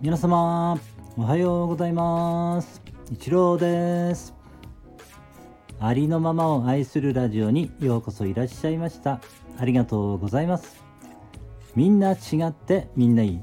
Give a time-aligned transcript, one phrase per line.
[0.00, 0.78] 皆様
[1.16, 2.80] おはようございます。
[3.10, 4.32] 一郎です。
[5.80, 9.20] ありのままを愛するラジオにようこそいらっしゃいました。
[9.58, 10.84] ありがとうございます。
[11.74, 12.16] みんな違
[12.46, 13.40] ってみんないい。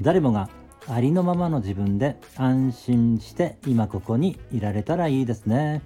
[0.00, 0.48] 誰もが
[0.88, 5.82] ありのままの自分で安心して今ここにいられたらいいですね。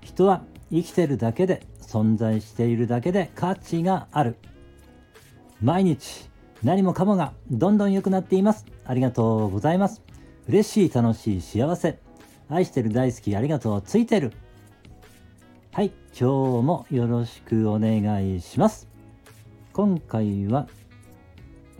[0.00, 4.36] 人は生きてるだけで存在しているだけで価値がある。
[5.60, 6.30] 毎日
[6.62, 8.66] 何もかもがどんどん良くなっています。
[8.84, 10.02] ありがとうございます。
[10.48, 11.98] 嬉しい、楽しい、幸せ。
[12.48, 14.32] 愛してる、大好き、ありがとう、ついてる。
[15.72, 18.88] はい、今日もよろしくお願いします。
[19.72, 20.68] 今回は、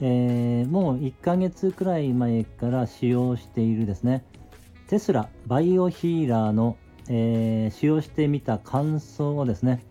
[0.01, 4.24] えー、もう1ヶ月くらい前から使用しているですね、
[4.88, 6.77] テスラバイオヒーラーの、
[7.09, 9.83] えー、使用してみた感想をですね、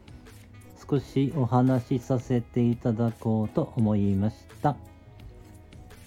[0.89, 4.75] 少しお話しさせていただこうと思いました。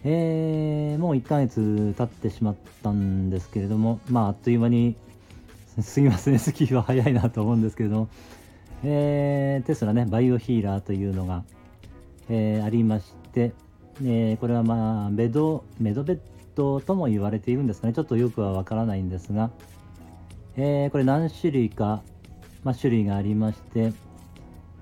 [0.05, 4.97] えー、もう1ヶ月経ってしまったんですけれども、まあ、あっという間に
[5.81, 8.09] すぎますね、スキーは早いなと思うんですけれども、
[8.85, 11.43] えー、テスラね、バイオヒーラーというのが、
[12.29, 13.53] えー、ありまして、
[14.05, 16.19] えー、これはまあ、ベド、メドベッ
[16.55, 19.51] ドとも言われているんですかね、ちょっとよくはわからないんですが、
[20.57, 22.03] えー、これ何種類か、
[22.63, 23.93] まあ、種類がありまして、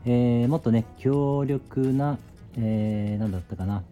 [0.06, 2.18] えー、もっとね、強力な、
[2.56, 3.82] えー、なんだったかな、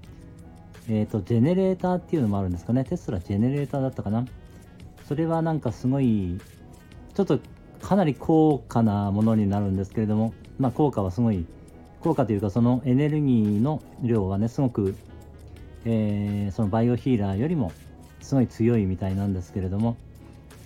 [0.88, 2.84] えっ、ー、と、ジェネレーターっていうのもあるんですかね。
[2.84, 4.24] テスラジェネレーターだったかな。
[5.08, 6.40] それはなんかすごい、
[7.14, 7.40] ちょっと
[7.82, 11.44] かなり高価なものになるんですけれども、まあ効果はすごい、
[12.00, 14.94] 効果というかそのエネルギーの量はね、すごく、
[15.84, 17.72] えー、そのバイオヒーラーよりも
[18.20, 19.96] すごい強いみたいなんですけれども、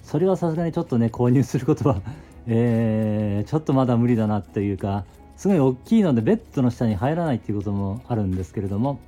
[0.02, 2.02] それはさすがにちょっとね、購入することは
[2.50, 5.04] えー、ちょっとまだ無理だなっていうか、
[5.38, 8.98] すごい大きいのでベッドの下に入らないっていうこともあるんですけれども、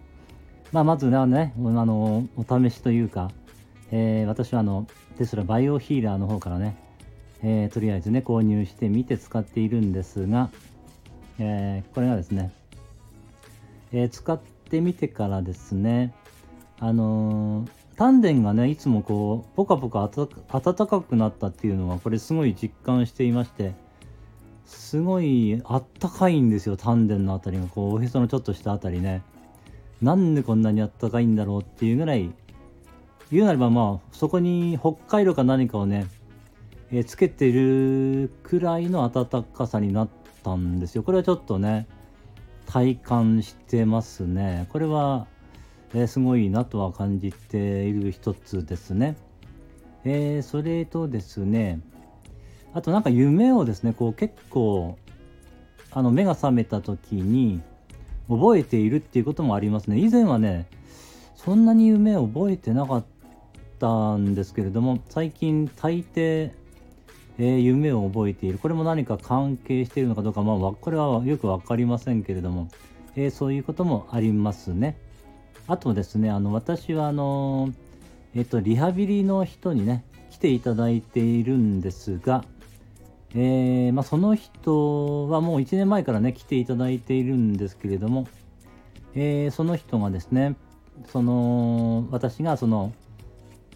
[0.70, 3.32] まあ、まずね、あの、お試しというか、
[3.90, 4.86] えー、私はあの、
[5.18, 6.76] テスラバイオヒーラーの方からね、
[7.42, 10.50] えー、とりあえずね、購入してみて使っているんですが、
[11.40, 12.52] えー、これがですね、
[13.92, 16.14] え使ってみてからですね、
[16.78, 17.66] あの
[17.96, 23.74] 丹田がね、いつもこう、ポカポカ暖かくなったっていうのは、これすごい実感していまして、
[24.70, 27.66] すごいあったかいんですよ丹田のあたりが。
[27.66, 29.22] こうおへそのちょっとしたあたりね。
[30.00, 32.32] なんでこんなにあったかいんだろうっていうぐらい。
[33.30, 36.06] 言うなればまあそこに北海道か何かをね、
[36.90, 40.08] えー、つけてるくらいの暖かさになっ
[40.42, 41.02] たんですよ。
[41.02, 41.88] これはちょっとね
[42.66, 44.66] 体感してますね。
[44.70, 45.26] これは、
[45.94, 49.16] えー、すごいなとは感じている一つですね。
[50.04, 51.80] えー、それとですね
[52.72, 54.96] あとなんか夢をですね、こう結構、
[55.92, 57.60] あの目が覚めた時に
[58.28, 59.98] 覚えているっていうこともありますね。
[59.98, 60.68] 以前はね、
[61.34, 63.04] そんなに夢を覚えてなかっ
[63.80, 66.52] たんですけれども、最近大抵、
[67.38, 68.58] えー、夢を覚えている。
[68.58, 72.68] これも何か関係しているのかどうか、まあ、これはよく分かりませんけれども、
[73.16, 74.96] えー、そういうこともありますね。
[75.66, 77.72] あとですね、あの私はあの、
[78.34, 82.44] えっ、ー、と、リハビリの人にね、来ていただいているんですが、
[83.34, 88.26] えー、まあ、その人はもう1年前からね来ていただいているんですけれども、
[89.14, 90.56] えー、その人がですね
[91.12, 92.92] その私がその、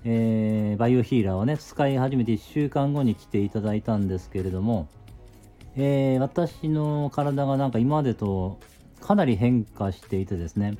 [0.04, 4.88] えー、バイオヒーラーをね使い始めて1週間後に来ていただいたんですけれども、
[5.76, 8.58] え私の体がなんか今までと
[9.00, 10.76] かなり変化していてですね、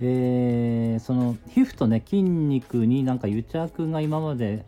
[0.00, 4.64] えその皮膚とね筋肉になんか癒着が今まで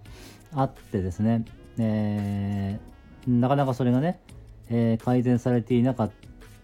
[0.52, 1.44] あってですね、
[1.78, 2.91] えー
[3.26, 4.20] なかなかそれがね、
[4.68, 6.10] えー、改善されていなかっ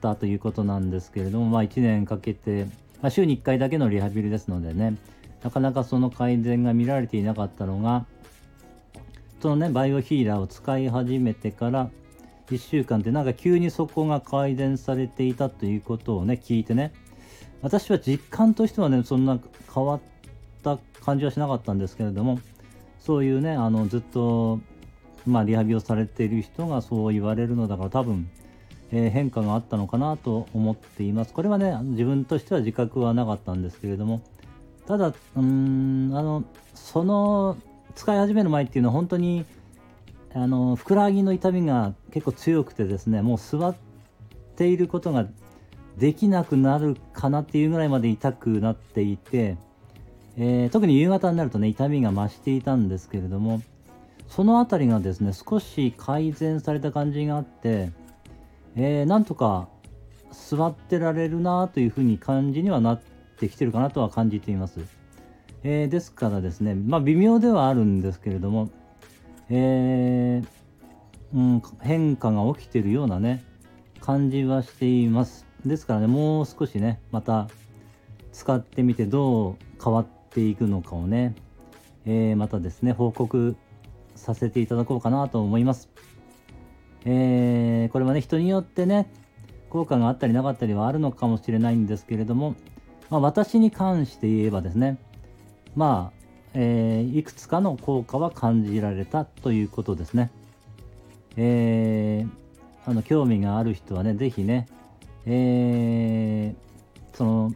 [0.01, 2.65] たということなんですけれども、まあ、1年かけて、
[3.01, 4.97] まあ、週に1回だけのリハビリですのでね、
[5.43, 8.07] なかなかその改善が見られていなかったのが、
[9.41, 11.91] そのね、バイオヒーラーを使い始めてから
[12.51, 16.93] 1週間でなんか急にそこが改善されていたということをね、聞いてね、
[17.63, 19.39] 私は実感としてはね、そんな
[19.73, 20.01] 変わっ
[20.63, 22.41] た感じはしなかったんですけれども、
[23.01, 24.61] そういうね、あの、ずっと
[25.29, 28.31] まあ、リハビリをされている人がそう言われるのだから多分、
[28.91, 31.33] えー、変化があったのかなと思っています。
[31.33, 34.23] これはね、自分としては自覚はなかったんですけれども、
[34.87, 36.45] ただ、うん、あの、
[36.75, 37.57] その、
[37.95, 39.45] 使い始める前っていうのは本当に、
[40.35, 43.75] あの、ふくらはぎの痛みが結構強くてですね、もう座っ
[44.57, 45.27] ていることが
[45.99, 49.57] できなくなるかなっていうぐらいまで痛くなっていて、
[50.37, 53.61] えー、特に夕方になるとね、痛みが増していたんですけれども、
[54.29, 57.91] その辺りがですね少し改善された感じがあって、
[58.77, 59.69] えー、なんとか
[60.31, 63.01] 座ってられるなというふうに感じにはなっ
[63.39, 64.81] てきてるかなとは感じています。
[65.65, 68.71] えー、ですからですね、まあ微妙ではあるんですけれども、
[69.51, 70.47] えー、
[71.35, 73.45] うん、変化が起きてるようなね、
[74.01, 75.47] 感じはしています。
[75.67, 77.49] ですからね、もう少しね、また
[78.33, 81.35] 使ってみてどう変わっていくのかをね、
[82.05, 83.57] えー、またですね、報告
[84.19, 85.89] させていただこうかなと思います。
[87.05, 89.11] えー、これはね、人によってね、
[89.71, 92.55] 効果があったりなかったりはあるのかもしれないんですけれども、
[93.11, 94.99] まあ、私に関して言えばですね、
[95.75, 96.19] まあ、
[96.55, 100.31] えー、いくつかの効果は感じられたということですね。
[101.37, 104.67] えー、あの興味がある人はね、ぜひね、
[105.25, 107.53] えー、その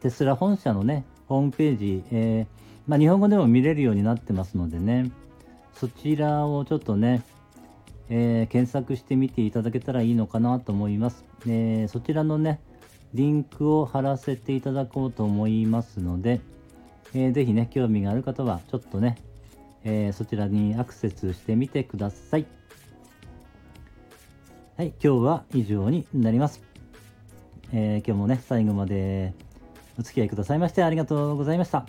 [0.00, 5.10] テスラ本社のね、ホームページ、えー、まあ、日本語でも見れるようになってますのでね、
[5.74, 7.22] そちらをちょっとね、
[8.08, 11.24] えー、検索してみていただけたらいいのかなと思います。
[11.46, 12.60] えー、そちらのね、
[13.12, 16.40] リンクを貼らせていただこうと思いますので、
[17.14, 19.16] えー、ぜひね、興味がある方は、ちょっとね、
[19.84, 22.46] えー、そちらにアクセスしてみてください。
[24.76, 26.62] はい、今日は以上になります。
[27.72, 29.34] えー、今日もね、最後まで
[29.98, 31.86] お付き合いくださいましてありがとうございました。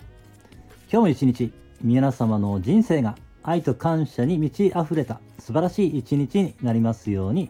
[0.90, 7.48] 今日も一日、皆様の人生が愛と感謝に満ち溢れた素晴らしい一日になりますように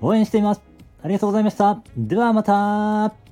[0.00, 0.62] 応援しています。
[1.02, 1.82] ありがとうございました。
[1.96, 3.23] ではまた